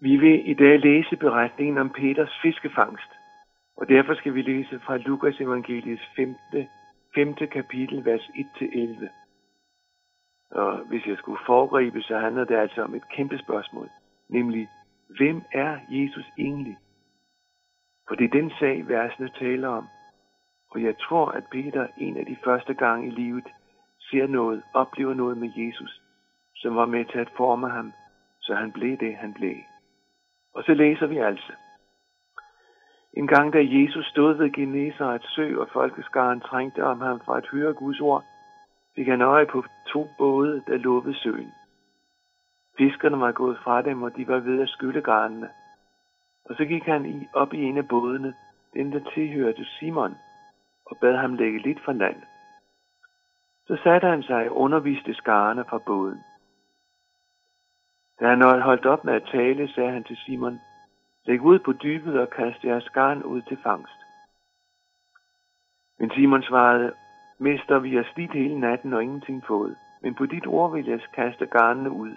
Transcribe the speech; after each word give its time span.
Vi 0.00 0.16
vil 0.16 0.50
i 0.50 0.54
dag 0.54 0.80
læse 0.80 1.16
beretningen 1.16 1.78
om 1.78 1.90
Peters 1.90 2.38
fiskefangst, 2.42 3.10
og 3.76 3.88
derfor 3.88 4.14
skal 4.14 4.34
vi 4.34 4.42
læse 4.42 4.80
fra 4.80 4.96
Lukas 4.96 5.40
evangeliets 5.40 6.02
5. 6.16 6.34
5. 7.14 7.34
kapitel, 7.34 8.04
vers 8.04 8.22
1-11. 8.22 9.08
Og 10.50 10.78
hvis 10.78 11.06
jeg 11.06 11.16
skulle 11.18 11.40
foregribe, 11.46 12.02
så 12.02 12.18
handler 12.18 12.44
det 12.44 12.56
altså 12.56 12.82
om 12.82 12.94
et 12.94 13.08
kæmpe 13.08 13.38
spørgsmål, 13.38 13.88
nemlig, 14.28 14.68
hvem 15.18 15.42
er 15.52 15.78
Jesus 15.88 16.26
egentlig? 16.38 16.76
For 18.08 18.14
det 18.14 18.24
er 18.24 18.40
den 18.40 18.50
sag, 18.58 18.88
versene 18.88 19.28
taler 19.28 19.68
om. 19.68 19.86
Og 20.70 20.82
jeg 20.82 20.98
tror, 20.98 21.26
at 21.30 21.44
Peter 21.52 21.86
en 21.98 22.16
af 22.16 22.26
de 22.26 22.36
første 22.44 22.74
gange 22.74 23.06
i 23.06 23.10
livet 23.10 23.48
ser 24.00 24.26
noget, 24.26 24.62
oplever 24.74 25.14
noget 25.14 25.38
med 25.38 25.50
Jesus, 25.56 26.00
som 26.56 26.76
var 26.76 26.86
med 26.86 27.04
til 27.04 27.18
at 27.18 27.32
forme 27.36 27.70
ham, 27.70 27.92
så 28.40 28.54
han 28.54 28.72
blev 28.72 28.96
det, 28.96 29.16
han 29.16 29.34
blev. 29.34 29.56
Og 30.54 30.64
så 30.64 30.74
læser 30.74 31.06
vi 31.06 31.18
altså. 31.18 31.52
En 33.12 33.26
gang 33.26 33.52
da 33.52 33.58
Jesus 33.62 34.06
stod 34.06 34.34
ved 34.34 34.52
Genesarets 34.52 35.34
sø, 35.34 35.56
og 35.60 35.68
folkeskaren 35.72 36.40
trængte 36.40 36.84
om 36.84 37.00
ham 37.00 37.20
for 37.24 37.32
at 37.32 37.46
høre 37.46 37.74
Guds 37.74 38.00
ord, 38.00 38.24
fik 38.94 39.06
han 39.06 39.22
øje 39.22 39.46
på 39.46 39.64
to 39.92 40.08
både, 40.18 40.62
der 40.66 40.76
lå 40.76 41.00
ved 41.00 41.14
søen. 41.14 41.52
Fiskerne 42.78 43.20
var 43.20 43.32
gået 43.32 43.58
fra 43.64 43.82
dem, 43.82 44.02
og 44.02 44.16
de 44.16 44.28
var 44.28 44.38
ved 44.38 44.62
at 44.62 44.68
skylle 44.68 45.02
garnene. 45.02 45.48
Og 46.44 46.56
så 46.56 46.64
gik 46.64 46.82
han 46.82 47.06
i, 47.06 47.26
op 47.34 47.54
i 47.54 47.62
en 47.62 47.76
af 47.78 47.88
bådene, 47.88 48.34
den 48.74 48.92
der 48.92 49.10
tilhørte 49.14 49.64
Simon, 49.64 50.14
og 50.86 50.96
bad 51.00 51.16
ham 51.16 51.34
lægge 51.34 51.58
lidt 51.58 51.80
fra 51.84 51.92
land. 51.92 52.22
Så 53.66 53.76
satte 53.82 54.06
han 54.06 54.22
sig 54.22 54.50
og 54.50 54.56
underviste 54.56 55.14
skarne 55.14 55.64
fra 55.64 55.78
båden. 55.86 56.18
Da 58.20 58.28
han 58.28 58.40
holdt 58.42 58.86
op 58.86 59.04
med 59.04 59.14
at 59.14 59.28
tale, 59.32 59.68
sagde 59.68 59.90
han 59.90 60.04
til 60.04 60.16
Simon, 60.16 60.60
Læg 61.28 61.42
ud 61.42 61.58
på 61.58 61.72
dybet 61.72 62.20
og 62.20 62.30
kast 62.30 62.64
jeres 62.64 62.88
garn 62.88 63.22
ud 63.22 63.42
til 63.42 63.58
fangst. 63.62 63.98
Men 65.98 66.10
Simon 66.10 66.42
svarede, 66.42 66.92
Mester, 67.38 67.78
vi 67.78 67.94
har 67.94 68.06
slidt 68.14 68.32
hele 68.32 68.60
natten 68.60 68.92
og 68.92 69.02
ingenting 69.02 69.44
fået, 69.46 69.76
men 70.02 70.14
på 70.14 70.26
dit 70.26 70.46
ord 70.46 70.72
vil 70.72 70.86
jeg 70.86 71.00
kaste 71.14 71.46
garnene 71.46 71.90
ud. 71.90 72.16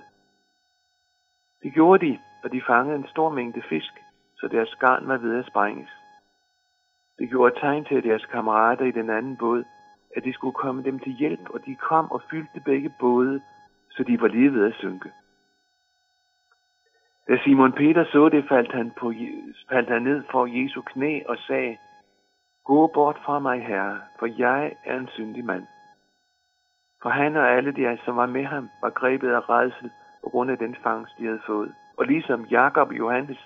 Det 1.63 1.73
gjorde 1.73 2.05
de, 2.05 2.19
og 2.43 2.52
de 2.52 2.61
fangede 2.67 2.97
en 2.97 3.08
stor 3.08 3.30
mængde 3.30 3.61
fisk, 3.69 3.93
så 4.38 4.47
deres 4.47 4.75
garn 4.75 5.08
var 5.08 5.17
ved 5.17 5.39
at 5.39 5.45
sprænges. 5.45 5.89
Det 7.19 7.30
gjorde 7.30 7.59
tegn 7.59 7.86
til 7.86 8.03
deres 8.03 8.25
kammerater 8.25 8.86
i 8.86 8.91
den 8.91 9.09
anden 9.09 9.38
båd, 9.38 9.63
at 10.15 10.23
de 10.23 10.33
skulle 10.33 10.53
komme 10.53 10.83
dem 10.83 10.99
til 10.99 11.11
hjælp, 11.11 11.49
og 11.49 11.65
de 11.65 11.75
kom 11.75 12.11
og 12.11 12.21
fyldte 12.30 12.59
begge 12.65 12.93
både, 12.99 13.41
så 13.89 14.03
de 14.03 14.21
var 14.21 14.27
lige 14.27 14.53
ved 14.53 14.65
at 14.65 14.73
synke. 14.73 15.11
Da 17.27 17.38
Simon 17.44 17.72
Peter 17.72 18.05
så 18.05 18.30
det, 18.30 18.45
faldt 18.50 18.72
han, 18.72 18.91
på, 19.00 19.14
faldt 19.69 19.89
han 19.89 20.02
ned 20.02 20.23
for 20.31 20.45
Jesu 20.45 20.81
knæ 20.81 21.22
og 21.25 21.38
sagde, 21.38 21.77
Gå 22.64 22.88
bort 22.88 23.17
fra 23.25 23.39
mig, 23.39 23.66
Herre, 23.66 24.02
for 24.19 24.25
jeg 24.25 24.75
er 24.86 24.97
en 24.97 25.08
syndig 25.08 25.45
mand. 25.45 25.67
For 27.02 27.09
han 27.09 27.36
og 27.36 27.52
alle 27.52 27.72
de, 27.72 27.97
som 28.05 28.16
var 28.16 28.25
med 28.25 28.45
ham, 28.45 28.69
var 28.81 28.89
grebet 28.89 29.30
af 29.30 29.49
redsel 29.49 29.92
på 30.23 30.30
grund 30.30 30.52
af 30.52 30.58
den 30.58 30.75
fangst, 30.83 31.14
de 31.17 31.25
havde 31.25 31.42
fået. 31.45 31.75
Og 31.97 32.05
ligesom 32.05 32.45
Jakob 32.45 32.88
og 32.89 32.97
Johannes, 32.97 33.38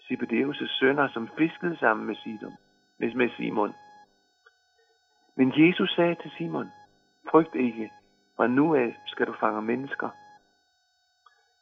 Zebedeus' 0.00 0.66
sønner, 0.78 1.08
som 1.08 1.28
fiskede 1.38 1.76
sammen 1.76 2.06
med 2.06 2.16
Sidon, 2.16 2.56
med 2.98 3.30
Simon. 3.36 3.74
Men 5.36 5.52
Jesus 5.56 5.94
sagde 5.94 6.14
til 6.14 6.30
Simon, 6.30 6.66
frygt 7.30 7.54
ikke, 7.54 7.90
for 8.36 8.46
nu 8.46 8.74
af 8.74 8.96
skal 9.06 9.26
du 9.26 9.34
fange 9.40 9.62
mennesker. 9.62 10.08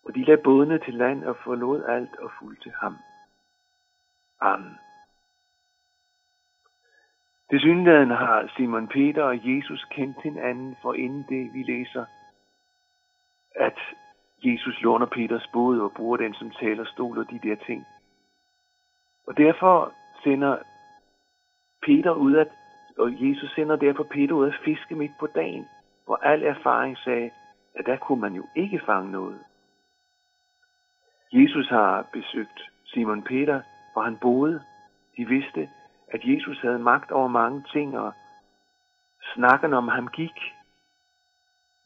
Og 0.04 0.14
de 0.14 0.24
lagde 0.24 0.42
bådene 0.42 0.78
til 0.78 0.94
land 0.94 1.24
og 1.24 1.36
forlod 1.44 1.84
alt 1.84 2.16
og 2.16 2.30
fulgte 2.40 2.72
ham. 2.80 2.96
Amen. 4.40 4.78
Det 7.50 7.60
synligheden 7.60 8.10
har 8.10 8.52
Simon 8.56 8.88
Peter 8.88 9.22
og 9.22 9.48
Jesus 9.48 9.84
kendt 9.90 10.22
hinanden, 10.22 10.76
for 10.82 10.94
inden 10.94 11.24
det 11.28 11.54
vi 11.54 11.62
læser, 11.62 12.04
at 13.54 13.78
Jesus 14.44 14.80
låner 14.82 15.06
Peters 15.06 15.46
båd 15.52 15.80
og 15.80 15.92
bruger 15.92 16.16
den 16.16 16.34
som 16.34 16.50
talerstol 16.50 17.18
og 17.18 17.30
de 17.30 17.40
der 17.42 17.56
ting. 17.66 17.86
Og 19.26 19.36
derfor 19.36 19.92
sender 20.22 20.58
Peter 21.82 22.12
ud 22.12 22.36
at, 22.36 22.48
og 22.98 23.28
Jesus 23.28 23.50
sender 23.54 23.76
derfor 23.76 24.02
Peter 24.02 24.34
ud 24.34 24.46
at 24.48 24.60
fiske 24.64 24.94
midt 24.94 25.12
på 25.20 25.26
dagen, 25.26 25.68
hvor 26.04 26.16
al 26.16 26.42
erfaring 26.42 26.98
sagde, 26.98 27.30
at 27.74 27.86
der 27.86 27.96
kunne 27.96 28.20
man 28.20 28.34
jo 28.34 28.46
ikke 28.56 28.80
fange 28.86 29.10
noget. 29.10 29.38
Jesus 31.32 31.68
har 31.68 32.06
besøgt 32.12 32.70
Simon 32.84 33.22
Peter, 33.22 33.62
hvor 33.92 34.02
han 34.02 34.16
boede. 34.16 34.62
De 35.16 35.24
vidste, 35.24 35.68
at 36.08 36.20
Jesus 36.24 36.60
havde 36.60 36.78
magt 36.78 37.10
over 37.10 37.28
mange 37.28 37.64
ting, 37.72 37.98
og 37.98 38.12
snakken 39.34 39.74
om 39.74 39.88
ham 39.88 40.08
gik. 40.08 40.54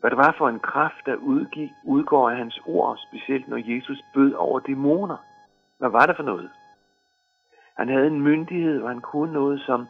Hvad 0.01 0.11
det 0.11 0.19
var 0.19 0.35
for 0.39 0.49
en 0.49 0.61
kraft, 0.61 1.07
der 1.07 1.17
udgik, 1.17 1.71
udgår 1.85 2.31
af 2.31 2.37
hans 2.37 2.61
ord, 2.67 2.99
specielt 3.09 3.49
når 3.49 3.75
Jesus 3.75 4.03
bød 4.15 4.33
over 4.33 4.61
dæmoner. 4.61 5.17
Hvad 5.79 5.91
var 5.91 6.07
det 6.07 6.17
for 6.17 6.23
noget? 6.23 6.51
Han 7.77 7.89
havde 7.89 8.07
en 8.07 8.21
myndighed, 8.21 8.83
og 8.83 8.89
han 8.89 9.01
kunne 9.01 9.33
noget, 9.33 9.61
som 9.61 9.89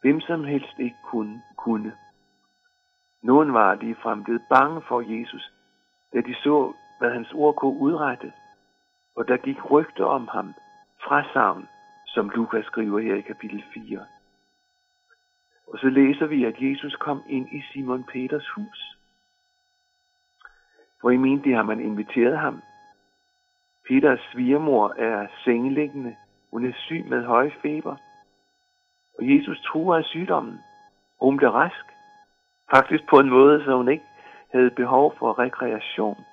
hvem 0.00 0.20
som 0.20 0.44
helst 0.44 0.78
ikke 0.78 0.96
kunne. 1.04 1.42
kunne. 1.56 1.92
Nogen 3.22 3.54
var 3.54 3.74
ligefrem 3.74 4.24
blevet 4.24 4.42
bange 4.50 4.82
for 4.88 5.00
Jesus, 5.00 5.52
da 6.14 6.20
de 6.20 6.34
så, 6.34 6.72
hvad 6.98 7.10
hans 7.10 7.32
ord 7.32 7.54
kunne 7.54 7.78
udrette 7.78 8.32
og 9.16 9.28
der 9.28 9.36
gik 9.36 9.70
rygter 9.70 10.04
om 10.04 10.28
ham 10.28 10.54
fra 11.04 11.32
savn, 11.32 11.68
som 12.06 12.30
Lukas 12.30 12.64
skriver 12.64 13.00
her 13.00 13.14
i 13.14 13.20
kapitel 13.20 13.64
4. 13.74 14.06
Og 15.66 15.78
så 15.78 15.88
læser 15.88 16.26
vi, 16.26 16.44
at 16.44 16.54
Jesus 16.60 16.96
kom 16.96 17.22
ind 17.28 17.48
i 17.52 17.62
Simon 17.72 18.04
Peters 18.04 18.48
hus. 18.48 18.98
Hvor 21.00 21.10
i 21.10 21.16
mente, 21.16 21.52
har 21.52 21.62
man 21.62 21.80
inviteret 21.80 22.38
ham. 22.38 22.62
Peters 23.88 24.20
svigermor 24.32 24.94
er 24.98 25.26
sengeliggende. 25.44 26.16
Hun 26.50 26.66
er 26.66 26.72
syg 26.74 27.04
med 27.08 27.24
høj 27.24 27.50
feber. 27.62 27.96
Og 29.18 29.36
Jesus 29.36 29.60
truer 29.60 29.96
af 29.96 30.04
sygdommen. 30.04 30.60
Og 31.18 31.26
hun 31.26 31.36
blev 31.36 31.50
rask. 31.50 31.86
Faktisk 32.70 33.06
på 33.10 33.18
en 33.18 33.30
måde, 33.30 33.64
så 33.64 33.76
hun 33.76 33.88
ikke 33.88 34.04
havde 34.52 34.70
behov 34.70 35.14
for 35.18 35.38
rekreation. 35.38 36.24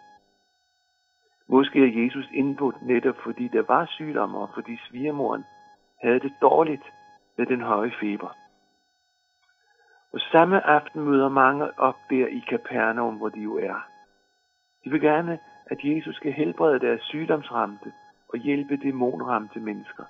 Måske 1.48 1.80
er 1.80 2.04
Jesus 2.04 2.30
indbudt 2.34 2.82
netop 2.82 3.16
fordi 3.24 3.48
der 3.48 3.64
var 3.68 3.86
sygdom, 3.86 4.36
og 4.36 4.50
fordi 4.54 4.78
svigermoren 4.90 5.46
havde 6.02 6.20
det 6.20 6.34
dårligt 6.42 6.84
med 7.38 7.46
den 7.46 7.62
høje 7.62 7.92
feber. 8.00 8.30
Og 10.14 10.20
samme 10.32 10.68
aften 10.68 11.02
møder 11.02 11.30
mange 11.30 11.80
op 11.80 11.98
der 12.10 12.28
i 12.28 12.44
Kapernaum, 12.50 13.16
hvor 13.16 13.30
de 13.30 13.40
jo 13.40 13.58
er. 13.58 13.88
De 14.84 14.90
vil 14.90 15.02
gerne, 15.02 15.40
at 15.66 15.78
Jesus 15.84 16.16
skal 16.16 16.34
helbrede 16.34 16.80
deres 16.80 17.02
sygdomsramte 17.02 17.94
og 18.30 18.40
hjælpe 18.40 18.78
dæmonramte 18.78 19.60
mennesker. 19.60 20.04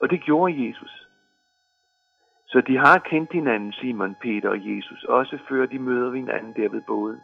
Og 0.00 0.10
det 0.10 0.20
gjorde 0.20 0.68
Jesus. 0.68 1.08
Så 2.46 2.60
de 2.60 2.76
har 2.76 2.98
kendt 2.98 3.32
hinanden, 3.32 3.72
Simon, 3.72 4.14
Peter 4.14 4.48
og 4.48 4.76
Jesus, 4.76 5.04
også 5.04 5.38
før 5.48 5.66
de 5.66 5.78
møder 5.78 6.14
hinanden 6.14 6.52
der 6.52 6.68
ved 6.68 6.82
båden. 6.86 7.20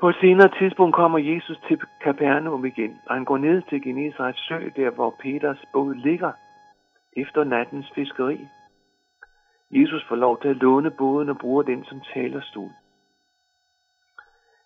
På 0.00 0.08
et 0.08 0.16
senere 0.20 0.48
tidspunkt 0.58 0.94
kommer 0.94 1.18
Jesus 1.18 1.58
til 1.68 1.80
Kapernaum 2.00 2.64
igen, 2.64 3.00
og 3.06 3.14
han 3.14 3.24
går 3.24 3.38
ned 3.38 3.62
til 3.62 3.82
Genesarets 3.82 4.46
sø, 4.48 4.70
der 4.76 4.90
hvor 4.90 5.14
Peters 5.20 5.64
båd 5.72 5.94
ligger, 5.94 6.32
efter 7.16 7.44
nattens 7.44 7.90
fiskeri. 7.94 8.48
Jesus 9.70 10.04
får 10.08 10.16
lov 10.16 10.40
til 10.40 10.48
at 10.48 10.56
låne 10.56 10.90
båden 10.90 11.28
og 11.28 11.38
bruger 11.38 11.62
den 11.62 11.84
som 11.84 12.00
talerstol. 12.14 12.70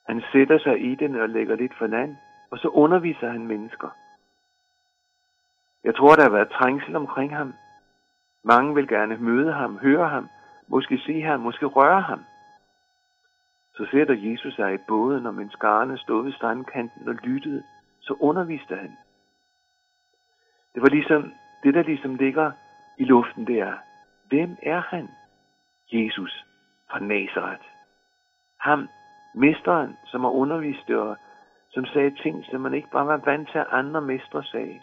Han 0.06 0.22
sætter 0.32 0.58
sig 0.58 0.90
i 0.90 0.94
den 0.94 1.20
og 1.20 1.28
lægger 1.28 1.56
lidt 1.56 1.74
for 1.78 1.86
land, 1.86 2.16
og 2.50 2.58
så 2.58 2.68
underviser 2.68 3.30
han 3.30 3.46
mennesker. 3.46 3.88
Jeg 5.84 5.94
tror, 5.96 6.14
der 6.14 6.22
har 6.22 6.30
været 6.30 6.50
trængsel 6.50 6.96
omkring 6.96 7.36
ham. 7.36 7.54
Mange 8.44 8.74
vil 8.74 8.88
gerne 8.88 9.16
møde 9.16 9.52
ham, 9.52 9.78
høre 9.78 10.08
ham, 10.08 10.28
måske 10.68 10.98
se 10.98 11.22
ham, 11.22 11.40
måske 11.40 11.66
røre 11.66 12.00
ham. 12.00 12.24
Så 13.80 13.86
sætter 13.90 14.14
Jesus 14.14 14.54
sig 14.54 14.74
i 14.74 14.84
båden, 14.88 15.26
og 15.26 15.34
mens 15.34 15.52
skarne 15.52 15.98
stod 15.98 16.24
ved 16.24 16.32
strandkanten 16.32 17.08
og 17.08 17.14
lyttede, 17.14 17.62
så 18.00 18.16
underviste 18.20 18.76
han. 18.76 18.96
Det 20.74 20.82
var 20.82 20.88
ligesom, 20.88 21.32
det 21.62 21.74
der 21.74 21.82
ligesom 21.82 22.14
ligger 22.14 22.52
i 22.98 23.04
luften, 23.04 23.46
det 23.46 23.58
er, 23.60 23.74
hvem 24.28 24.56
er 24.62 24.80
han? 24.80 25.08
Jesus 25.92 26.44
fra 26.90 26.98
Nazareth. 26.98 27.64
Ham, 28.58 28.88
mesteren, 29.34 29.96
som 30.06 30.20
har 30.20 30.30
undervist 30.30 30.90
og 30.90 31.16
som 31.70 31.84
sagde 31.86 32.16
ting, 32.22 32.44
som 32.44 32.60
man 32.60 32.74
ikke 32.74 32.90
bare 32.90 33.06
var 33.06 33.16
vant 33.16 33.50
til, 33.50 33.58
at 33.58 33.66
andre 33.70 34.00
mestre 34.00 34.44
sagde. 34.44 34.80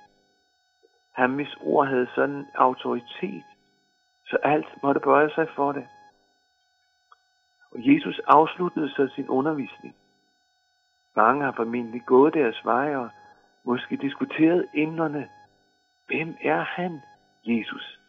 Ham, 1.13 1.35
hvis 1.35 1.57
ord 1.61 1.87
havde 1.87 2.07
sådan 2.15 2.47
autoritet, 2.55 3.45
så 4.25 4.37
alt 4.43 4.83
måtte 4.83 4.99
bøje 4.99 5.29
sig 5.29 5.47
for 5.55 5.71
det. 5.71 5.87
Og 7.77 7.93
Jesus 7.95 8.21
afsluttede 8.27 8.89
så 8.89 9.07
sin 9.15 9.29
undervisning. 9.29 9.95
Mange 11.15 11.45
har 11.45 11.51
formentlig 11.51 12.01
gået 12.05 12.33
deres 12.33 12.61
veje, 12.65 12.97
og 12.97 13.09
måske 13.63 13.95
diskuteret 13.97 14.67
emnerne. 14.73 15.29
Hvem 16.07 16.37
er 16.41 16.59
han, 16.59 17.01
Jesus? 17.45 17.99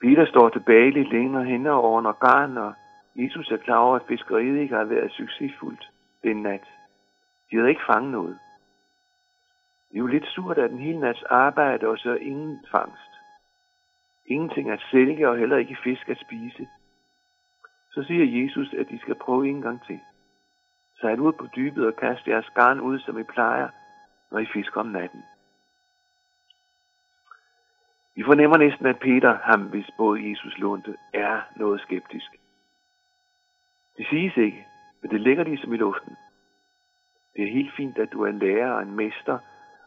Peter 0.00 0.26
står 0.26 0.48
tilbage 0.48 0.90
lidt 0.90 1.12
længere 1.12 1.44
hen 1.44 1.66
over 1.66 1.90
under 1.90 2.12
garn, 2.12 2.56
og 2.58 2.74
Jesus 3.16 3.50
er 3.50 3.56
klar 3.56 3.78
over, 3.78 3.96
at 3.96 4.06
fiskeriet 4.08 4.58
ikke 4.60 4.74
har 4.74 4.84
været 4.84 5.12
succesfuldt 5.12 5.90
den 6.22 6.42
nat. 6.42 6.64
De 7.50 7.56
havde 7.56 7.68
ikke 7.68 7.86
fanget 7.92 8.12
noget. 8.12 8.38
Det 9.90 9.96
er 9.96 10.00
jo 10.00 10.06
lidt 10.06 10.26
surt, 10.26 10.58
at 10.58 10.70
den 10.70 10.78
hele 10.78 11.00
nats 11.00 11.22
arbejde, 11.22 11.88
og 11.88 11.98
så 11.98 12.14
ingen 12.14 12.66
fangst. 12.70 13.10
Ingenting 14.26 14.70
at 14.70 14.80
sælge, 14.90 15.28
og 15.28 15.38
heller 15.38 15.56
ikke 15.56 15.76
fisk 15.84 16.08
at 16.08 16.20
spise. 16.20 16.68
Så 17.94 18.02
siger 18.02 18.42
Jesus, 18.42 18.74
at 18.74 18.88
de 18.88 18.98
skal 18.98 19.14
prøve 19.14 19.48
en 19.48 19.62
gang 19.62 19.84
til. 19.86 20.00
Sejl 21.00 21.20
ud 21.20 21.32
på 21.32 21.46
dybet 21.56 21.86
og 21.86 21.96
kast 21.96 22.26
jeres 22.28 22.50
garn 22.54 22.80
ud, 22.80 22.98
som 22.98 23.18
I 23.18 23.22
plejer, 23.22 23.68
når 24.30 24.38
I 24.38 24.46
fisker 24.46 24.80
om 24.80 24.86
natten. 24.86 25.22
Vi 28.16 28.22
fornemmer 28.22 28.56
næsten, 28.56 28.86
at 28.86 28.98
Peter, 28.98 29.38
ham 29.42 29.62
hvis 29.62 29.90
både 29.98 30.30
Jesus 30.30 30.58
lånte, 30.58 30.96
er 31.12 31.40
noget 31.56 31.80
skeptisk. 31.80 32.30
Det 33.96 34.06
siges 34.10 34.36
ikke, 34.36 34.66
men 35.02 35.10
det 35.10 35.20
ligger 35.20 35.44
ligesom 35.44 35.72
i 35.72 35.76
luften. 35.76 36.16
Det 37.36 37.44
er 37.44 37.52
helt 37.52 37.74
fint, 37.76 37.98
at 37.98 38.12
du 38.12 38.22
er 38.22 38.28
en 38.28 38.38
lærer 38.38 38.72
og 38.72 38.82
en 38.82 38.96
mester, 38.96 39.38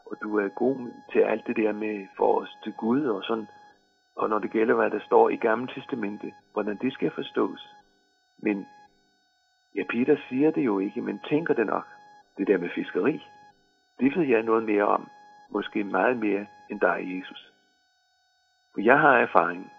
og 0.06 0.16
du 0.22 0.38
er 0.38 0.48
god 0.48 0.90
til 1.12 1.18
alt 1.18 1.46
det 1.46 1.56
der 1.56 1.72
med 1.72 2.06
for 2.16 2.40
os 2.40 2.56
til 2.62 2.72
Gud 2.72 3.04
og 3.04 3.24
sådan. 3.24 3.48
Og 4.16 4.28
når 4.28 4.38
det 4.38 4.50
gælder, 4.50 4.74
hvad 4.74 4.90
der 4.90 5.00
står 5.00 5.28
i 5.28 5.36
Gamle 5.36 5.68
Testamente, 5.74 6.32
hvordan 6.52 6.76
det 6.76 6.92
skal 6.92 7.10
forstås. 7.10 7.77
Men, 8.38 8.66
ja, 9.74 9.82
Peter 9.90 10.16
siger 10.28 10.50
det 10.50 10.64
jo 10.64 10.78
ikke, 10.78 11.00
men 11.00 11.20
tænker 11.28 11.54
det 11.54 11.66
nok. 11.66 11.86
Det 12.38 12.46
der 12.46 12.58
med 12.58 12.70
fiskeri, 12.74 13.24
det 14.00 14.16
ved 14.16 14.26
jeg 14.26 14.42
noget 14.42 14.64
mere 14.64 14.84
om. 14.84 15.08
Måske 15.50 15.84
meget 15.84 16.16
mere 16.16 16.46
end 16.70 16.80
dig, 16.80 17.18
Jesus. 17.18 17.52
For 18.74 18.80
jeg 18.80 18.98
har 18.98 19.18
erfaring. 19.18 19.72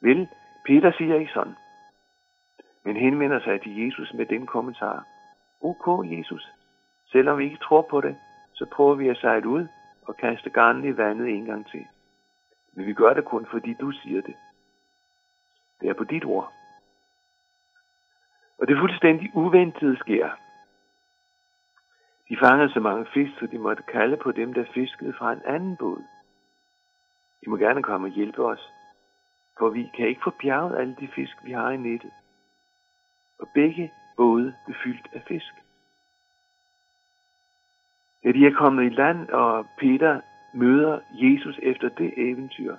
Vel, 0.00 0.28
Peter 0.66 0.92
siger 0.92 1.14
ikke 1.14 1.32
sådan, 1.32 1.56
men 2.84 2.96
henvender 2.96 3.40
sig 3.40 3.62
til 3.62 3.84
Jesus 3.84 4.12
med 4.14 4.26
den 4.26 4.46
kommentar. 4.46 5.06
Ok, 5.60 6.10
Jesus, 6.10 6.52
selvom 7.06 7.38
vi 7.38 7.44
ikke 7.44 7.64
tror 7.64 7.82
på 7.82 8.00
det, 8.00 8.16
så 8.52 8.66
prøver 8.66 8.94
vi 8.94 9.08
at 9.08 9.16
sejle 9.16 9.48
ud 9.48 9.66
og 10.02 10.16
kaste 10.16 10.50
garnet 10.50 10.84
i 10.84 10.96
vandet 10.96 11.28
en 11.28 11.44
gang 11.44 11.66
til. 11.66 11.86
Men 12.72 12.86
vi 12.86 12.94
gør 12.94 13.14
det 13.14 13.24
kun, 13.24 13.46
fordi 13.46 13.74
du 13.74 13.90
siger 13.90 14.22
det. 14.22 14.36
Det 15.80 15.88
er 15.88 15.94
på 15.94 16.04
dit 16.04 16.24
ord. 16.24 16.52
Og 18.62 18.68
det 18.68 18.78
fuldstændig 18.78 19.30
uventede 19.34 19.96
sker. 19.96 20.30
De 22.28 22.36
fangede 22.36 22.72
så 22.72 22.80
mange 22.80 23.06
fisk, 23.14 23.38
så 23.38 23.46
de 23.46 23.58
måtte 23.58 23.82
kalde 23.82 24.16
på 24.16 24.32
dem, 24.32 24.54
der 24.54 24.64
fiskede 24.74 25.12
fra 25.12 25.32
en 25.32 25.42
anden 25.44 25.76
båd. 25.76 26.02
De 27.44 27.50
må 27.50 27.56
gerne 27.56 27.82
komme 27.82 28.06
og 28.06 28.12
hjælpe 28.12 28.44
os, 28.44 28.72
for 29.58 29.68
vi 29.68 29.90
kan 29.96 30.08
ikke 30.08 30.20
få 30.24 30.30
bjerget 30.30 30.78
alle 30.78 30.96
de 31.00 31.08
fisk, 31.08 31.36
vi 31.44 31.52
har 31.52 31.70
i 31.70 31.76
nettet. 31.76 32.12
Og 33.38 33.48
begge 33.54 33.92
både 34.16 34.54
blev 34.66 34.76
fyldt 34.84 35.08
af 35.12 35.22
fisk. 35.28 35.54
Da 38.24 38.32
de 38.32 38.46
er 38.46 38.54
kommet 38.54 38.84
i 38.84 38.94
land, 38.94 39.28
og 39.28 39.66
Peter 39.78 40.20
møder 40.54 41.00
Jesus 41.12 41.58
efter 41.62 41.88
det 41.88 42.14
eventyr, 42.16 42.76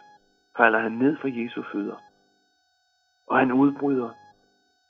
falder 0.57 0.79
han 0.79 0.91
ned 0.91 1.17
for 1.17 1.27
Jesu 1.27 1.63
fødder. 1.71 2.03
Og 3.27 3.39
han 3.39 3.51
udbryder, 3.51 4.09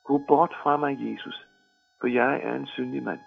Gå 0.03 0.17
bort 0.17 0.55
fra 0.63 0.77
mig, 0.77 0.97
Jesus, 0.99 1.47
for 1.99 2.07
jeg 2.07 2.41
er 2.43 2.55
en 2.55 2.67
syndig 2.67 3.03
mand. 3.03 3.19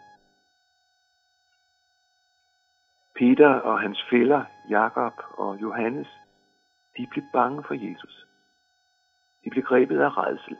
Peter 3.16 3.48
og 3.48 3.80
hans 3.80 4.04
fæller, 4.10 4.44
Jakob 4.70 5.12
og 5.30 5.60
Johannes, 5.60 6.08
de 6.96 7.06
blev 7.10 7.24
bange 7.32 7.62
for 7.62 7.74
Jesus. 7.74 8.26
De 9.44 9.50
blev 9.50 9.64
grebet 9.64 10.00
af 10.00 10.16
redsel. 10.16 10.56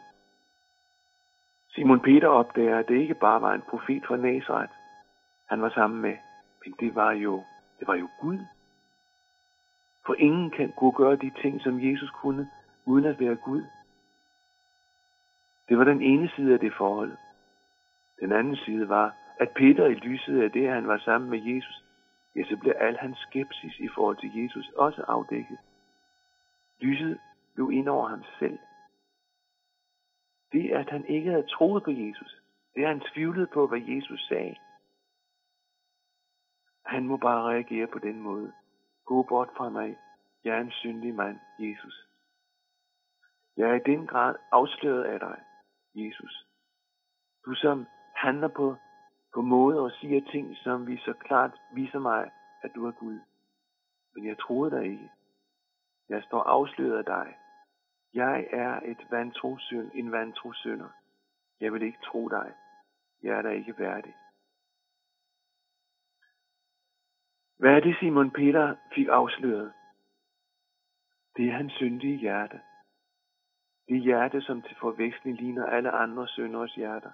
Simon 1.68 2.00
Peter 2.00 2.28
opdager, 2.28 2.78
at 2.78 2.88
det 2.88 3.00
ikke 3.00 3.14
bare 3.14 3.42
var 3.42 3.52
en 3.54 3.62
profet 3.62 4.02
fra 4.06 4.16
Nazareth, 4.16 4.72
han 5.46 5.62
var 5.62 5.70
sammen 5.70 6.00
med, 6.00 6.16
men 6.64 6.74
det 6.80 6.94
var 6.94 7.12
jo, 7.12 7.44
det 7.78 7.88
var 7.88 7.94
jo 7.94 8.08
Gud. 8.20 8.38
For 10.06 10.14
ingen 10.14 10.50
kan 10.50 10.72
kunne 10.76 10.92
gøre 10.92 11.16
de 11.16 11.30
ting, 11.42 11.60
som 11.60 11.80
Jesus 11.90 12.10
kunne, 12.10 12.50
uden 12.84 13.04
at 13.04 13.20
være 13.20 13.36
Gud. 13.36 13.62
Det 15.68 15.78
var 15.78 15.84
den 15.84 16.02
ene 16.02 16.30
side 16.36 16.54
af 16.54 16.60
det 16.60 16.72
forhold. 16.74 17.16
Den 18.20 18.32
anden 18.32 18.56
side 18.56 18.88
var, 18.88 19.16
at 19.40 19.50
Peter 19.50 19.86
i 19.86 19.94
lyset 19.94 20.42
af 20.42 20.52
det, 20.52 20.66
at 20.66 20.74
han 20.74 20.88
var 20.88 20.98
sammen 20.98 21.30
med 21.30 21.38
Jesus, 21.38 21.84
ja, 22.36 22.44
så 22.44 22.56
blev 22.56 22.74
al 22.76 22.96
hans 22.98 23.18
skepsis 23.18 23.78
i 23.78 23.88
forhold 23.88 24.16
til 24.16 24.42
Jesus 24.42 24.70
også 24.76 25.02
afdækket. 25.08 25.58
Lyset 26.80 27.18
blev 27.54 27.70
ind 27.72 27.88
over 27.88 28.08
ham 28.08 28.24
selv. 28.38 28.58
Det, 30.52 30.70
at 30.70 30.90
han 30.90 31.04
ikke 31.04 31.30
havde 31.30 31.46
troet 31.46 31.82
på 31.82 31.90
Jesus, 31.90 32.40
det 32.74 32.84
er 32.84 32.88
han 32.88 33.00
tvivlede 33.00 33.46
på, 33.46 33.66
hvad 33.66 33.80
Jesus 33.80 34.26
sagde. 34.28 34.56
Han 36.86 37.06
må 37.06 37.16
bare 37.16 37.42
reagere 37.42 37.86
på 37.86 37.98
den 37.98 38.20
måde. 38.20 38.52
Gå 39.04 39.22
bort 39.22 39.48
fra 39.56 39.68
mig. 39.68 39.96
Jeg 40.44 40.56
er 40.56 40.60
en 40.60 40.70
syndig 40.70 41.14
mand, 41.14 41.38
Jesus. 41.58 42.08
Jeg 43.56 43.70
er 43.70 43.74
i 43.74 43.92
den 43.92 44.06
grad 44.06 44.34
afsløret 44.52 45.04
af 45.04 45.20
dig, 45.20 45.38
Jesus. 45.96 46.46
Du 47.44 47.54
som 47.54 47.86
handler 48.14 48.48
på, 48.48 48.76
på 49.34 49.42
måde 49.42 49.80
og 49.80 49.90
siger 49.90 50.30
ting, 50.30 50.56
som 50.56 50.86
vi 50.86 50.96
så 50.96 51.12
klart 51.12 51.60
viser 51.74 51.98
mig, 51.98 52.30
at 52.62 52.70
du 52.74 52.86
er 52.86 52.92
Gud. 52.92 53.20
Men 54.14 54.26
jeg 54.26 54.38
troede 54.38 54.70
dig 54.70 54.84
ikke. 54.84 55.10
Jeg 56.08 56.22
står 56.22 56.42
afsløret 56.42 56.98
af 56.98 57.04
dig. 57.04 57.36
Jeg 58.14 58.46
er 58.52 58.80
et 58.80 59.06
vantro 59.10 59.58
synd, 59.58 59.90
en 59.94 60.12
vantro 60.12 60.52
synder. 60.52 60.88
Jeg 61.60 61.72
vil 61.72 61.82
ikke 61.82 61.98
tro 62.04 62.28
dig. 62.28 62.54
Jeg 63.22 63.38
er 63.38 63.42
da 63.42 63.48
ikke 63.48 63.78
værdig. 63.78 64.14
Hvad 67.58 67.70
er 67.70 67.80
det, 67.80 67.96
Simon 68.00 68.30
Peter 68.30 68.76
fik 68.94 69.06
afsløret? 69.08 69.72
Det 71.36 71.48
er 71.48 71.52
hans 71.52 71.72
syndige 71.72 72.16
hjerte. 72.16 72.60
Det 73.88 74.02
hjerte, 74.02 74.42
som 74.42 74.62
til 74.62 74.76
forveksling 74.80 75.36
ligner 75.36 75.66
alle 75.66 75.90
andre 75.90 76.28
sønders 76.28 76.74
hjerter. 76.74 77.10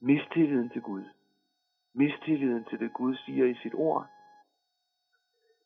Mistilliden 0.00 0.70
til 0.70 0.82
Gud. 0.82 1.04
Mistilliden 1.94 2.64
til 2.64 2.80
det 2.80 2.92
Gud 2.92 3.16
siger 3.16 3.46
i 3.46 3.54
sit 3.54 3.74
ord. 3.74 4.06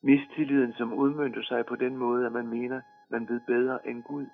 Mistilliden, 0.01 0.73
som 0.73 0.93
udmyndter 0.93 1.43
sig 1.43 1.65
på 1.65 1.75
den 1.75 1.97
måde, 1.97 2.25
at 2.25 2.31
man 2.31 2.47
mener, 2.47 2.81
man 3.09 3.29
ved 3.29 3.41
bedre 3.47 3.87
end 3.87 4.03
Gud. 4.03 4.27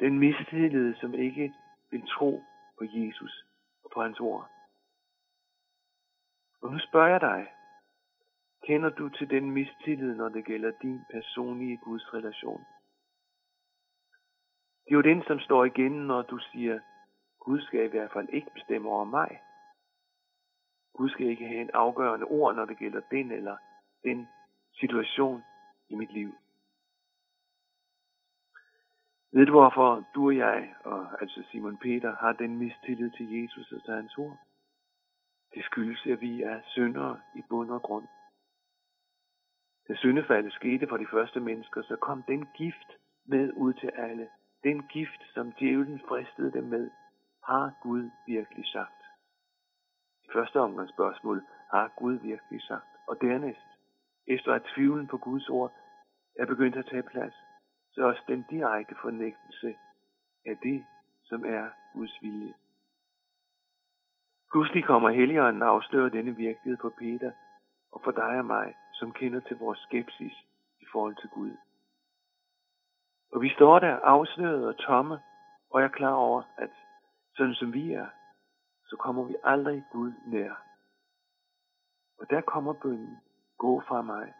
Den 0.00 0.18
mistillid, 0.18 0.94
som 0.94 1.14
ikke 1.14 1.54
vil 1.90 2.06
tro 2.08 2.42
på 2.78 2.84
Jesus 2.84 3.44
og 3.84 3.90
på 3.94 4.02
hans 4.02 4.20
ord. 4.20 4.50
Og 6.62 6.72
nu 6.72 6.78
spørger 6.78 7.08
jeg 7.08 7.20
dig, 7.20 7.52
kender 8.64 8.90
du 8.90 9.08
til 9.08 9.30
den 9.30 9.50
mistillid, 9.50 10.14
når 10.14 10.28
det 10.28 10.44
gælder 10.44 10.72
din 10.82 11.00
personlige 11.10 11.76
Guds 11.76 12.14
relation? 12.14 12.64
Det 14.86 14.92
er 14.92 14.96
jo 14.96 15.02
den, 15.02 15.22
som 15.22 15.38
står 15.40 15.64
igen, 15.64 15.92
når 15.92 16.22
du 16.22 16.38
siger, 16.38 16.80
Gud 17.40 17.60
skal 17.60 17.84
i 17.84 17.88
hvert 17.88 18.12
fald 18.12 18.28
ikke 18.28 18.50
bestemme 18.54 18.88
over 18.88 19.04
mig. 19.04 19.40
Gud 20.94 21.10
skal 21.10 21.26
ikke 21.26 21.46
have 21.46 21.60
en 21.60 21.70
afgørende 21.74 22.26
ord, 22.26 22.54
når 22.54 22.64
det 22.64 22.78
gælder 22.78 23.00
den 23.10 23.30
eller 23.30 23.56
den 24.04 24.28
situation 24.74 25.42
i 25.88 25.94
mit 25.94 26.12
liv. 26.12 26.34
Ved 29.32 29.46
du, 29.46 29.52
hvorfor 29.52 30.06
du 30.14 30.26
og 30.26 30.36
jeg, 30.36 30.74
og 30.84 31.20
altså 31.20 31.42
Simon 31.50 31.78
Peter, 31.78 32.16
har 32.16 32.32
den 32.32 32.58
mistillid 32.58 33.10
til 33.10 33.40
Jesus 33.40 33.72
og 33.72 33.84
til 33.84 33.94
hans 33.94 34.18
ord? 34.18 34.38
Det 35.54 35.64
skyldes, 35.64 36.06
at 36.06 36.20
vi 36.20 36.42
er 36.42 36.60
syndere 36.64 37.20
i 37.34 37.42
bund 37.48 37.70
og 37.70 37.82
grund. 37.82 38.06
Da 39.88 39.94
syndefaldet 39.94 40.52
skete 40.52 40.86
for 40.88 40.96
de 40.96 41.06
første 41.06 41.40
mennesker, 41.40 41.82
så 41.82 41.96
kom 41.96 42.22
den 42.22 42.46
gift 42.56 42.90
med 43.24 43.52
ud 43.52 43.72
til 43.72 43.90
alle. 43.94 44.28
Den 44.68 44.82
gift, 44.82 45.22
som 45.34 45.52
djævlen 45.52 46.00
fristede 46.08 46.52
dem 46.52 46.64
med, 46.64 46.90
har 47.44 47.78
Gud 47.82 48.10
virkelig 48.26 48.66
sagt. 48.66 49.02
I 50.24 50.28
første 50.32 50.60
omgang 50.60 50.88
spørgsmål, 50.88 51.42
har 51.70 51.92
Gud 51.98 52.14
virkelig 52.14 52.62
sagt? 52.62 52.92
Og 53.08 53.20
dernæst, 53.20 53.68
efter 54.26 54.52
at 54.54 54.68
tvivlen 54.74 55.06
på 55.06 55.18
Guds 55.18 55.48
ord 55.48 55.72
er 56.38 56.46
begyndt 56.46 56.76
at 56.76 56.86
tage 56.86 57.02
plads, 57.02 57.34
så 57.92 58.06
også 58.06 58.22
den 58.28 58.44
direkte 58.50 58.94
fornægtelse 59.02 59.76
af 60.46 60.56
det, 60.62 60.84
som 61.24 61.44
er 61.44 61.68
Guds 61.92 62.22
vilje. 62.22 62.54
Pludselig 64.52 64.84
kommer 64.84 65.10
Helligånden 65.10 65.62
og 65.62 65.68
afslører 65.68 66.08
denne 66.08 66.36
virkelighed 66.36 66.78
for 66.80 66.92
Peter 66.98 67.32
og 67.92 68.00
for 68.04 68.10
dig 68.10 68.38
og 68.38 68.44
mig, 68.44 68.74
som 68.92 69.12
kender 69.12 69.40
til 69.40 69.56
vores 69.58 69.78
skepsis 69.78 70.36
i 70.80 70.84
forhold 70.92 71.16
til 71.16 71.28
Gud. 71.28 71.56
Og 73.36 73.42
vi 73.42 73.50
står 73.54 73.78
der 73.78 73.96
afsløret 73.96 74.68
og 74.68 74.76
tomme, 74.76 75.18
og 75.70 75.80
jeg 75.80 75.86
er 75.86 75.92
klar 75.92 76.12
over, 76.12 76.42
at 76.58 76.70
sådan 77.34 77.54
som 77.54 77.72
vi 77.72 77.92
er, 77.92 78.06
så 78.84 78.96
kommer 78.96 79.24
vi 79.24 79.36
aldrig 79.44 79.84
Gud 79.92 80.12
nær. 80.26 80.62
Og 82.18 82.30
der 82.30 82.40
kommer 82.40 82.72
bønnen, 82.72 83.18
gå 83.58 83.80
fra 83.80 84.02
mig, 84.02 84.34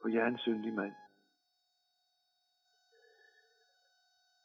for 0.00 0.08
jeg 0.08 0.22
er 0.22 0.26
en 0.26 0.38
syndig 0.38 0.74
mand. 0.74 0.94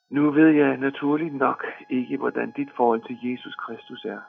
Nu 0.09 0.31
ved 0.31 0.49
jeg 0.49 0.77
naturligt 0.77 1.35
nok 1.35 1.63
ikke, 1.89 2.17
hvordan 2.17 2.51
dit 2.51 2.71
forhold 2.75 3.01
til 3.01 3.31
Jesus 3.31 3.55
Kristus 3.55 4.05
er. 4.05 4.21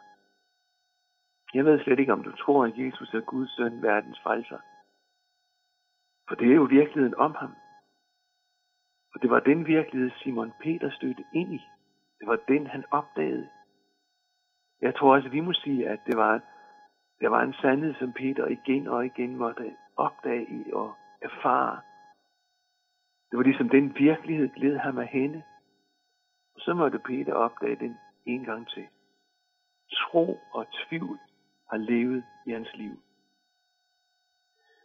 Jeg 1.55 1.65
ved 1.65 1.81
slet 1.81 1.99
ikke, 1.99 2.13
om 2.13 2.23
du 2.23 2.37
tror, 2.37 2.65
at 2.65 2.79
Jesus 2.79 3.15
er 3.15 3.21
Guds 3.21 3.57
søn, 3.57 3.83
verdens 3.83 4.21
frelser. 4.23 4.59
For 6.29 6.35
det 6.35 6.51
er 6.51 6.55
jo 6.55 6.63
virkeligheden 6.63 7.15
om 7.15 7.35
ham. 7.35 7.55
Og 9.15 9.23
det 9.23 9.31
var 9.31 9.41
den 9.41 9.67
virkelighed, 9.67 10.11
Simon 10.11 10.53
Peter 10.61 10.91
stødte 10.91 11.25
ind 11.35 11.55
i. 11.55 11.61
Det 12.19 12.29
var 12.29 12.39
den, 12.49 12.67
han 12.67 12.85
opdagede. 12.91 13.49
Jeg 14.81 14.95
tror 14.95 15.15
også, 15.15 15.29
vi 15.29 15.41
må 15.41 15.53
sige, 15.53 15.89
at 15.89 16.01
det 16.07 16.17
var, 16.17 16.41
det 17.21 17.31
var 17.31 17.43
en 17.43 17.55
sandhed, 17.55 17.95
som 17.95 18.13
Peter 18.13 18.47
igen 18.47 18.89
og 18.89 19.07
igen 19.07 19.37
måtte 19.37 19.77
opdage 19.97 20.47
i 20.51 20.73
og 20.73 20.95
erfare. 21.23 21.81
Det 23.31 23.37
var 23.37 23.43
ligesom 23.43 23.69
den 23.69 23.95
virkelighed 23.99 24.49
gled 24.49 24.77
ham 24.77 24.99
af 24.99 25.07
hende. 25.07 25.43
Og 26.55 26.61
så 26.61 26.75
måtte 26.75 26.99
Peter 26.99 27.35
opdage 27.35 27.77
den 27.77 27.97
en 28.27 28.45
gang 28.45 28.69
til. 28.69 28.87
Tro 29.93 30.41
og 30.53 30.67
tvivl 30.73 31.19
har 31.71 31.77
levet 31.77 32.25
i 32.47 32.51
hans 32.51 32.75
liv. 32.75 33.03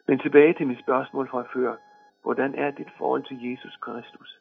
Men 0.07 0.19
tilbage 0.19 0.53
til 0.53 0.67
mit 0.67 0.79
spørgsmål 0.79 1.29
fra 1.29 1.43
før. 1.53 1.77
Hvordan 2.25 2.55
er 2.55 2.71
dit 2.71 2.91
forhold 2.97 3.23
til 3.23 3.49
Jesus 3.49 3.75
Kristus? 3.81 4.39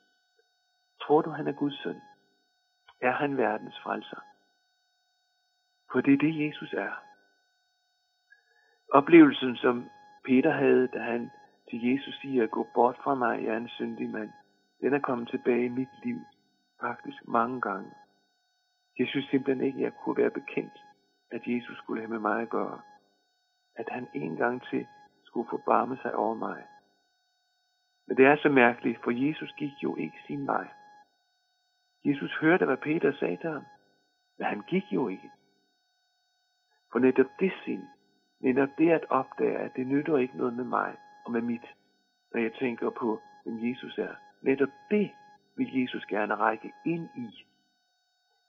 Tror 1.02 1.22
du, 1.22 1.30
han 1.30 1.48
er 1.48 1.52
Guds 1.52 1.82
søn? 1.82 2.00
Er 3.00 3.12
han 3.12 3.36
verdens 3.36 3.78
frelser? 3.82 4.20
For 5.92 6.00
det 6.00 6.14
er 6.14 6.18
det, 6.18 6.46
Jesus 6.46 6.72
er. 6.72 6.92
Oplevelsen, 8.92 9.56
som 9.56 9.90
Peter 10.24 10.52
havde, 10.52 10.88
da 10.88 10.98
han 10.98 11.30
til 11.70 11.90
Jesus 11.90 12.14
siger, 12.20 12.46
gå 12.46 12.66
bort 12.74 12.96
fra 13.04 13.14
mig, 13.14 13.44
jeg 13.44 13.52
er 13.52 13.56
en 13.56 13.68
syndig 13.68 14.10
mand, 14.10 14.30
den 14.80 14.94
er 14.94 15.00
kommet 15.00 15.28
tilbage 15.28 15.64
i 15.64 15.76
mit 15.78 16.04
liv, 16.04 16.18
faktisk 16.80 17.28
mange 17.28 17.60
gange. 17.60 17.90
Jeg 18.98 19.08
synes 19.08 19.26
simpelthen 19.26 19.66
ikke, 19.66 19.82
jeg 19.82 19.92
kunne 19.94 20.16
være 20.16 20.30
bekendt, 20.30 20.78
at 21.30 21.42
Jesus 21.46 21.78
skulle 21.78 22.00
have 22.00 22.10
med 22.10 22.18
mig 22.18 22.42
at 22.42 22.50
gøre. 22.50 22.80
At 23.76 23.88
han 23.90 24.08
en 24.14 24.36
gang 24.36 24.62
til 24.62 24.86
skulle 25.24 25.48
forbarme 25.50 25.96
sig 26.02 26.14
over 26.14 26.34
mig. 26.34 26.66
Men 28.06 28.16
det 28.16 28.26
er 28.26 28.36
så 28.36 28.48
mærkeligt, 28.48 29.02
for 29.04 29.10
Jesus 29.10 29.52
gik 29.58 29.72
jo 29.82 29.96
ikke 29.96 30.18
sin 30.26 30.46
vej. 30.46 30.68
Jesus 32.04 32.36
hørte, 32.40 32.64
hvad 32.64 32.76
Peter 32.76 33.12
sagde 33.12 33.36
til 33.36 33.50
ham, 33.50 33.64
men 34.38 34.46
han 34.46 34.60
gik 34.60 34.84
jo 34.92 35.08
ikke. 35.08 35.30
For 36.92 36.98
netop 36.98 37.30
det 37.40 37.52
sind, 37.64 37.82
netop 38.40 38.68
det 38.78 38.90
at 38.90 39.04
opdage, 39.08 39.58
at 39.58 39.76
det 39.76 39.86
nytter 39.86 40.16
ikke 40.16 40.36
noget 40.36 40.54
med 40.54 40.64
mig 40.64 40.96
og 41.24 41.32
med 41.32 41.40
mit, 41.40 41.74
når 42.34 42.40
jeg 42.40 42.52
tænker 42.52 42.90
på, 42.90 43.20
hvem 43.44 43.70
Jesus 43.70 43.98
er. 43.98 44.14
Netop 44.42 44.68
det 44.90 45.10
vil 45.56 45.80
Jesus 45.80 46.04
gerne 46.06 46.34
række 46.34 46.72
ind 46.86 47.08
i. 47.16 47.46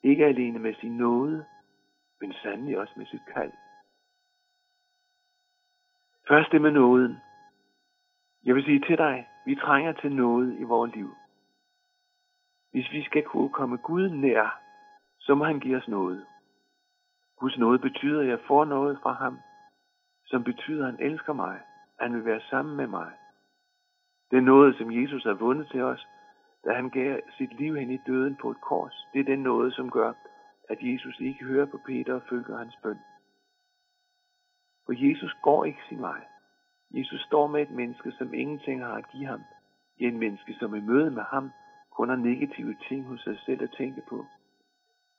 Ikke 0.04 0.26
alene 0.26 0.60
med 0.60 0.74
sin 0.74 0.98
nåde, 0.98 1.46
men 2.22 2.34
sandelig 2.34 2.78
også 2.80 2.94
med 2.98 3.06
sit 3.06 3.26
kald. 3.34 3.52
Først 6.28 6.52
det 6.52 6.62
med 6.62 6.72
nåden. 6.72 7.18
Jeg 8.46 8.56
vil 8.56 8.64
sige 8.64 8.80
til 8.80 8.98
dig, 8.98 9.30
vi 9.46 9.56
trænger 9.56 9.92
til 9.92 10.16
noget 10.16 10.60
i 10.60 10.64
vores 10.64 10.96
liv. 10.96 11.16
Hvis 12.72 12.92
vi 12.92 13.04
skal 13.04 13.24
kunne 13.24 13.50
komme 13.50 13.78
Gud 13.78 14.10
nær, 14.10 14.62
så 15.20 15.36
må 15.36 15.44
han 15.46 15.60
give 15.60 15.78
os 15.78 15.88
noget. 15.88 16.26
Guds 17.38 17.58
nåde 17.58 17.80
betyder, 17.80 18.22
at 18.22 18.28
jeg 18.28 18.40
får 18.48 18.66
noget 18.66 19.00
fra 19.04 19.14
ham, 19.14 19.40
som 20.26 20.44
betyder, 20.44 20.88
at 20.88 20.92
han 20.92 21.12
elsker 21.12 21.34
mig. 21.34 21.60
Han 22.00 22.14
vil 22.14 22.26
være 22.26 22.42
sammen 22.50 22.76
med 22.78 22.88
mig. 22.88 23.12
Det 24.32 24.38
er 24.38 24.42
noget, 24.42 24.78
som 24.78 24.92
Jesus 24.92 25.24
har 25.24 25.34
vundet 25.34 25.68
til 25.68 25.82
os, 25.82 26.08
da 26.66 26.74
han 26.74 26.90
gav 26.90 27.20
sit 27.38 27.54
liv 27.60 27.76
hen 27.76 27.92
i 27.92 27.98
døden 28.08 28.36
på 28.42 28.52
et 28.52 28.62
kors. 28.62 29.08
Det 29.14 29.20
er 29.20 29.24
den 29.26 29.40
noget, 29.40 29.74
som 29.74 29.92
gør, 29.92 30.14
at 30.70 30.78
Jesus 30.82 31.20
ikke 31.20 31.46
hører 31.46 31.66
på 31.66 31.80
Peter 31.86 32.14
og 32.14 32.22
følger 32.30 32.58
hans 32.58 32.76
bøn. 32.84 33.00
For 34.86 35.08
Jesus 35.08 35.34
går 35.44 35.66
ikke 35.66 35.82
sin 35.90 36.02
vej. 36.02 36.35
Jesus 36.98 37.22
står 37.22 37.48
med 37.48 37.62
et 37.62 37.72
menneske, 37.72 38.12
som 38.12 38.34
ingenting 38.34 38.86
har 38.86 38.96
at 38.96 39.12
give 39.12 39.26
ham. 39.26 39.42
En 39.98 40.18
menneske, 40.20 40.54
som 40.60 40.76
i 40.76 40.80
møde 40.80 41.12
med 41.12 41.24
ham 41.24 41.52
kun 41.92 42.10
har 42.10 42.16
negative 42.16 42.76
ting 42.88 43.06
hos 43.08 43.22
sig 43.22 43.40
selv 43.46 43.64
at 43.64 43.72
tænke 43.78 44.02
på. 44.10 44.26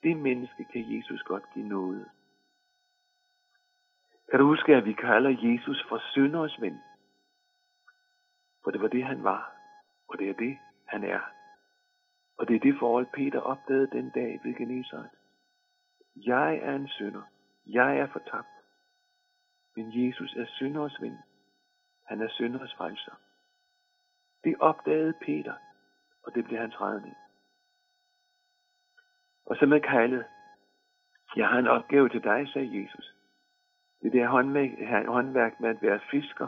Det 0.03 0.17
menneske 0.17 0.63
kan 0.73 0.97
Jesus 0.97 1.23
godt 1.23 1.43
give 1.53 1.67
noget. 1.67 2.05
Kan 4.29 4.39
du 4.39 4.45
huske, 4.45 4.75
at 4.75 4.85
vi 4.85 4.93
kalder 4.93 5.29
Jesus 5.29 5.85
for 5.89 6.01
synderes 6.13 6.61
ven? 6.61 6.79
For 8.63 8.71
det 8.71 8.81
var 8.81 8.87
det, 8.87 9.03
han 9.05 9.23
var, 9.23 9.51
og 10.07 10.19
det 10.19 10.29
er 10.29 10.33
det, 10.33 10.57
han 10.85 11.03
er. 11.03 11.19
Og 12.37 12.47
det 12.47 12.55
er 12.55 12.59
det 12.59 12.75
forhold, 12.79 13.05
Peter 13.13 13.39
opdagede 13.39 13.87
den 13.87 14.09
dag 14.09 14.39
ved 14.43 14.55
Genesaret. 14.55 15.09
Jeg 16.15 16.57
er 16.57 16.75
en 16.75 16.87
synder. 16.87 17.21
Jeg 17.65 17.97
er 17.97 18.07
fortabt. 18.07 18.47
Men 19.75 20.07
Jesus 20.07 20.35
er 20.35 20.45
synderes 20.45 21.01
ven. 21.01 21.17
Han 22.07 22.21
er 22.21 22.29
synderes 22.29 22.73
frelser. 22.73 23.15
Det 24.43 24.55
opdagede 24.59 25.13
Peter, 25.13 25.55
og 26.23 26.35
det 26.35 26.45
blev 26.45 26.59
hans 26.59 26.81
redning. 26.81 27.17
Og 29.45 29.55
så 29.55 29.65
med 29.65 29.81
kaldet. 29.81 30.25
Jeg 31.35 31.47
har 31.47 31.59
en 31.59 31.67
opgave 31.67 32.09
til 32.09 32.23
dig, 32.23 32.49
sagde 32.53 32.81
Jesus. 32.81 33.13
Det 34.01 34.13
der 34.13 34.27
håndværk 35.07 35.59
med 35.59 35.69
at 35.69 35.81
være 35.81 35.99
fisker. 36.11 36.47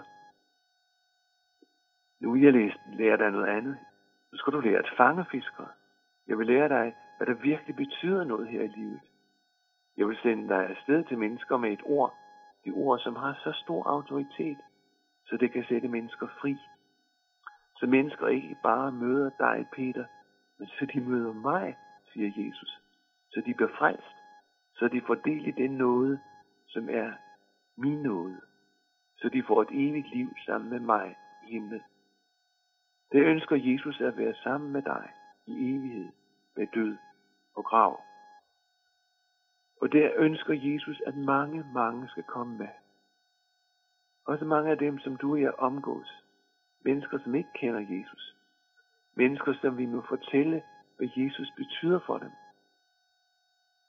Nu 2.20 2.32
vil 2.32 2.42
jeg 2.42 2.54
lære 2.94 3.18
dig 3.18 3.32
noget 3.32 3.48
andet. 3.48 3.78
Nu 4.32 4.38
skal 4.38 4.54
du 4.54 4.60
lære 4.60 4.80
at 4.80 4.94
fange 4.98 5.26
fiskere. 5.32 5.70
Jeg 6.28 6.38
vil 6.38 6.48
lære 6.48 6.70
dig, 6.70 6.96
hvad 7.18 7.28
der 7.28 7.34
virkelig 7.34 7.76
betyder 7.76 8.24
noget 8.24 8.48
her 8.48 8.62
i 8.62 8.68
livet. 8.68 9.00
Jeg 9.98 10.08
vil 10.08 10.18
sende 10.18 10.48
dig 10.48 10.70
afsted 10.70 11.04
til 11.04 11.18
mennesker 11.18 11.58
med 11.58 11.72
et 11.72 11.82
ord. 11.86 12.14
De 12.66 12.72
ord, 12.72 13.00
som 13.00 13.16
har 13.16 13.34
så 13.44 13.52
stor 13.64 13.88
autoritet, 13.88 14.58
så 15.30 15.38
det 15.38 15.52
kan 15.52 15.66
sætte 15.70 15.88
mennesker 15.88 16.28
fri. 16.42 16.58
Så 17.80 17.86
mennesker 17.86 18.28
ikke 18.28 18.58
bare 18.64 18.92
møder 18.92 19.30
dig, 19.40 19.68
Peter, 19.74 20.06
men 20.60 20.68
så 20.68 20.86
de 20.94 21.00
møder 21.00 21.34
mig, 21.34 21.78
siger 22.14 22.46
Jesus. 22.46 22.82
Så 23.32 23.42
de 23.46 23.54
bliver 23.54 23.78
frelst. 23.78 24.16
Så 24.76 24.88
de 24.88 25.02
får 25.08 25.16
del 25.16 25.48
i 25.48 25.52
den 25.52 25.72
nåde, 25.72 26.20
som 26.68 26.90
er 26.90 27.12
min 27.78 28.02
nåde. 28.04 28.42
Så 29.18 29.30
de 29.30 29.44
får 29.48 29.62
et 29.62 29.72
evigt 29.72 30.10
liv 30.16 30.30
sammen 30.46 30.70
med 30.70 30.80
mig 30.80 31.18
i 31.48 31.52
himlen. 31.52 31.82
Det 33.12 33.24
ønsker 33.26 33.56
Jesus 33.56 34.02
at 34.02 34.18
være 34.18 34.34
sammen 34.34 34.72
med 34.72 34.82
dig 34.82 35.10
i 35.46 35.52
evighed 35.52 36.12
med 36.56 36.68
død 36.74 36.98
og 37.56 37.66
grav. 37.66 38.02
Og 39.82 39.92
der 39.92 40.12
ønsker 40.16 40.54
Jesus, 40.54 41.02
at 41.06 41.16
mange, 41.16 41.66
mange 41.74 42.10
skal 42.10 42.24
komme 42.24 42.58
med. 42.58 42.68
Også 44.32 44.46
mange 44.46 44.72
af 44.72 44.78
dem, 44.78 45.00
som 45.00 45.16
du 45.16 45.32
og 45.32 45.42
jeg 45.42 45.54
omgås. 45.58 46.24
Mennesker, 46.86 47.20
som 47.24 47.36
ikke 47.36 47.50
kender 47.56 47.80
Jesus. 47.80 48.36
Mennesker, 49.16 49.54
som 49.62 49.78
vi 49.78 49.86
må 49.86 50.02
fortælle, 50.10 50.64
hvad 50.98 51.10
Jesus 51.16 51.50
betyder 51.58 52.00
for 52.06 52.18
dem. 52.18 52.32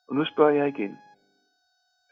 Og 0.09 0.15
nu 0.17 0.25
spørger 0.25 0.55
jeg 0.55 0.69
igen. 0.69 0.99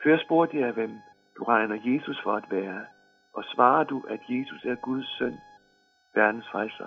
Før 0.03 0.19
spurgte 0.19 0.59
jeg, 0.59 0.73
hvem 0.73 0.91
du 1.37 1.45
regner 1.45 1.79
Jesus 1.85 2.21
for 2.23 2.33
at 2.33 2.51
være, 2.51 2.87
og 3.35 3.45
svarer 3.45 3.85
du, 3.85 4.05
at 4.09 4.21
Jesus 4.29 4.65
er 4.65 4.75
Guds 4.75 5.19
søn, 5.19 5.39
verdens 6.15 6.49
frelser, 6.53 6.87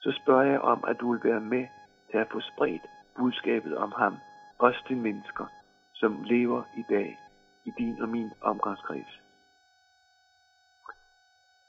så 0.00 0.20
spørger 0.22 0.50
jeg 0.50 0.60
om, 0.60 0.84
at 0.88 1.00
du 1.00 1.12
vil 1.12 1.24
være 1.24 1.40
med 1.40 1.66
til 2.10 2.18
at 2.18 2.28
få 2.32 2.40
spredt 2.40 2.86
budskabet 3.16 3.76
om 3.76 3.92
ham, 3.92 4.16
også 4.58 4.84
til 4.86 4.96
mennesker, 4.96 5.46
som 5.94 6.22
lever 6.22 6.62
i 6.76 6.84
dag 6.88 7.18
i 7.64 7.70
din 7.78 8.02
og 8.02 8.08
min 8.08 8.30
omgangskreds. 8.40 9.25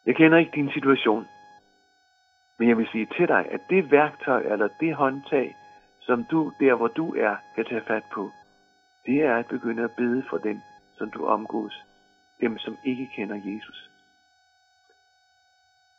Jeg 0.07 0.15
kender 0.15 0.37
ikke 0.37 0.51
din 0.55 0.71
situation, 0.71 1.27
men 2.59 2.69
jeg 2.69 2.77
vil 2.77 2.87
sige 2.91 3.07
til 3.17 3.27
dig, 3.27 3.45
at 3.51 3.61
det 3.69 3.91
værktøj 3.91 4.41
eller 4.41 4.67
det 4.79 4.95
håndtag, 4.95 5.55
som 6.01 6.23
du 6.23 6.51
der 6.59 6.75
hvor 6.75 6.87
du 6.87 7.15
er, 7.15 7.35
kan 7.55 7.65
tage 7.65 7.81
fat 7.87 8.03
på, 8.13 8.31
det 9.05 9.21
er 9.21 9.35
at 9.35 9.47
begynde 9.47 9.83
at 9.83 9.95
bede 9.97 10.23
for 10.29 10.37
dem, 10.37 10.59
som 10.97 11.11
du 11.11 11.25
omgås, 11.25 11.85
dem 12.41 12.57
som 12.57 12.77
ikke 12.83 13.09
kender 13.15 13.35
Jesus. 13.35 13.89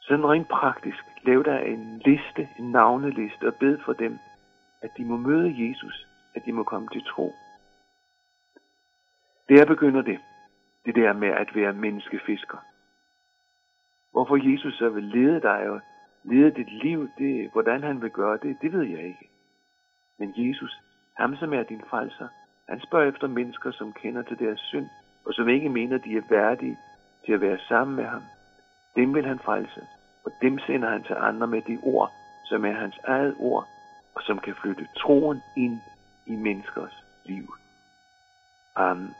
Sådan 0.01 0.27
rent 0.27 0.49
praktisk, 0.49 1.05
lav 1.23 1.45
dig 1.45 1.63
en 1.67 1.99
liste, 2.05 2.49
en 2.59 2.71
navneliste 2.71 3.47
og 3.47 3.55
bed 3.55 3.79
for 3.85 3.93
dem, 3.93 4.19
at 4.83 4.91
de 4.97 5.05
må 5.05 5.17
møde 5.17 5.69
Jesus, 5.69 6.07
at 6.35 6.45
de 6.45 6.53
må 6.53 6.63
komme 6.63 6.89
til 6.93 7.05
tro. 7.05 7.35
Der 9.49 9.67
begynder 9.67 10.03
det, 10.03 10.19
det 10.85 10.95
der 10.95 11.13
med 11.13 11.29
at 11.29 11.55
være 11.55 11.73
menneskefisker. 11.73 12.59
Hvorfor 14.13 14.53
Jesus 14.53 14.75
så 14.75 14.89
vil 14.89 15.05
lede 15.05 15.41
dig 15.41 15.71
og 15.71 15.81
lede 16.25 16.51
dit 16.51 16.73
liv, 16.83 17.09
det, 17.19 17.51
hvordan 17.53 17.83
han 17.83 18.03
vil 18.03 18.11
gøre 18.11 18.39
det, 18.43 18.57
det 18.63 18.73
ved 18.73 18.83
jeg 18.83 19.03
ikke. 19.05 19.29
Men 20.19 20.33
Jesus, 20.37 20.81
ham 21.17 21.37
som 21.37 21.53
er 21.53 21.63
din 21.63 21.83
frelser, 21.91 22.29
han 22.69 22.81
spørger 22.81 23.09
efter 23.09 23.27
mennesker, 23.27 23.71
som 23.71 23.93
kender 23.93 24.23
til 24.23 24.39
deres 24.39 24.61
synd, 24.61 24.87
og 25.27 25.35
som 25.35 25.49
ikke 25.49 25.69
mener, 25.69 25.99
de 25.99 26.17
er 26.17 26.23
værdige 26.31 26.79
til 27.25 27.33
at 27.33 27.41
være 27.41 27.59
sammen 27.59 27.97
med 27.97 28.05
ham. 28.05 28.23
Dem 28.97 29.15
vil 29.15 29.27
han 29.27 29.39
frelse, 29.39 29.87
og 30.25 30.33
dem 30.43 30.59
sender 30.59 30.91
han 30.91 31.03
til 31.03 31.17
andre 31.19 31.47
med 31.47 31.63
de 31.63 31.79
ord, 31.83 32.13
som 32.45 32.65
er 32.65 32.73
hans 32.73 32.99
eget 33.05 33.35
ord, 33.39 33.69
og 34.15 34.23
som 34.23 34.39
kan 34.39 34.55
flytte 34.55 34.89
troen 34.97 35.41
ind 35.57 35.79
i 36.27 36.37
menneskers 36.37 37.05
liv. 37.25 37.55
Amen. 38.77 39.15